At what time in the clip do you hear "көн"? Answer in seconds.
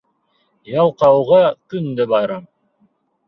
1.73-1.91